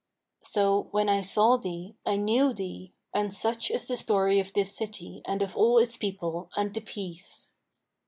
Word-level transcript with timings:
So, 0.43 0.87
when 0.89 1.09
I 1.09 1.21
saw 1.21 1.57
thee, 1.57 1.95
I 2.07 2.17
knew 2.17 2.53
thee 2.53 2.95
and 3.13 3.31
such 3.31 3.69
is 3.69 3.85
the 3.85 3.95
story 3.95 4.39
of 4.39 4.51
this 4.53 4.75
city 4.75 5.21
and 5.25 5.43
of 5.43 5.53
its 5.55 5.95
people, 5.95 6.49
and 6.57 6.73
the 6.73 6.81
Peace!'" 6.81 7.53